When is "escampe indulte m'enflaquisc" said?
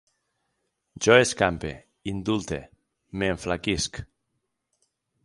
1.25-4.01